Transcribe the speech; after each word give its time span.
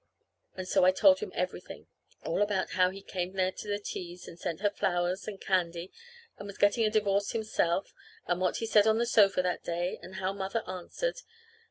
And 0.55 0.67
so 0.67 0.83
I 0.83 0.89
told 0.91 1.19
him 1.19 1.31
everything, 1.35 1.85
all 2.23 2.41
about 2.41 2.71
how 2.71 2.89
he 2.89 3.03
came 3.03 3.33
there 3.33 3.51
to 3.51 3.67
the 3.67 3.77
teas, 3.77 4.27
and 4.27 4.39
sent 4.39 4.61
her 4.61 4.71
flowers 4.71 5.27
and 5.27 5.39
candy, 5.39 5.91
and 6.39 6.47
was 6.47 6.57
getting 6.57 6.85
a 6.87 6.89
divorce 6.89 7.33
himself, 7.33 7.93
and 8.25 8.41
what 8.41 8.57
he 8.57 8.65
said 8.65 8.87
on 8.87 8.97
the 8.97 9.05
sofa 9.05 9.43
that 9.43 9.63
day, 9.63 9.99
and 10.01 10.15
how 10.15 10.33
Mother 10.33 10.63
answered. 10.67 11.21